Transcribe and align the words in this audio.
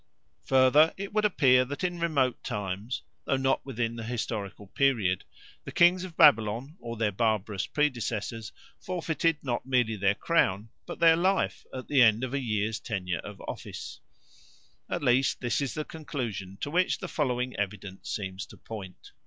Further, 0.45 0.95
it 0.97 1.13
would 1.13 1.25
appear 1.25 1.63
that 1.63 1.83
in 1.83 1.99
remote 1.99 2.43
times, 2.43 3.03
though 3.25 3.37
not 3.37 3.63
within 3.63 3.97
the 3.97 4.03
historical 4.03 4.65
period, 4.65 5.25
the 5.63 5.71
kings 5.71 6.03
of 6.03 6.17
Babylon 6.17 6.75
or 6.79 6.97
their 6.97 7.11
barbarous 7.11 7.67
predecessors 7.67 8.51
forfeited 8.79 9.37
not 9.43 9.63
merely 9.67 9.95
their 9.95 10.15
crown 10.15 10.69
but 10.87 10.97
their 10.97 11.15
life 11.15 11.67
at 11.71 11.87
the 11.87 12.01
end 12.01 12.23
of 12.23 12.33
a 12.33 12.39
year's 12.39 12.79
tenure 12.79 13.19
of 13.19 13.39
office. 13.41 13.99
At 14.89 15.03
least 15.03 15.39
this 15.39 15.61
is 15.61 15.75
the 15.75 15.85
conclusion 15.85 16.57
to 16.61 16.71
which 16.71 16.97
the 16.97 17.07
following 17.07 17.55
evidence 17.57 18.09
seems 18.09 18.47
to 18.47 18.57
point. 18.57 19.11